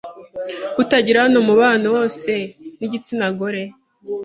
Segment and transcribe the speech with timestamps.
[0.73, 2.31] ko utagirana umubano wose
[2.79, 3.61] n’igitsinagore